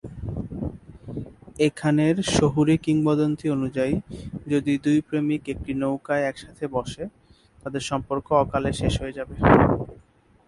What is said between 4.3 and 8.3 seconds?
যদি দুই প্রেমিক একটি নৌকায় একসাথে বসে, তাদের সম্পর্ক